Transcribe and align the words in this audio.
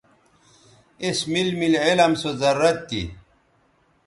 اس 1.05 1.19
میل 1.31 1.49
میل 1.59 1.75
علم 1.87 2.11
سو 2.21 2.29
ضرورت 2.41 2.77
تھی 2.89 3.03